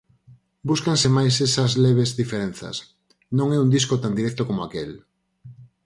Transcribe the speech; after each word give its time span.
Búscanse 0.69 1.07
máis 1.17 1.35
esas 1.47 1.71
leves 1.85 2.11
diferenzas, 2.21 2.75
non 3.37 3.47
é 3.55 3.57
un 3.65 3.69
disco 3.75 3.95
tan 4.03 4.13
directo 4.19 4.41
como 4.49 4.61
aquel. 4.63 4.91